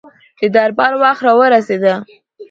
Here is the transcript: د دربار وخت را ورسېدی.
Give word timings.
د 0.39 0.41
دربار 0.55 0.93
وخت 1.01 1.21
را 1.25 1.33
ورسېدی. 1.39 1.93